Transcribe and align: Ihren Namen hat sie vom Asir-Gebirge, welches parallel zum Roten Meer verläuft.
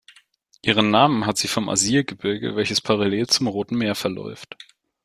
Ihren 0.63 0.89
Namen 0.89 1.27
hat 1.27 1.37
sie 1.37 1.47
vom 1.47 1.69
Asir-Gebirge, 1.69 2.55
welches 2.55 2.81
parallel 2.81 3.27
zum 3.27 3.45
Roten 3.45 3.77
Meer 3.77 3.93
verläuft. 3.93 4.57